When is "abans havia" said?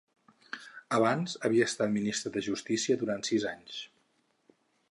0.97-1.67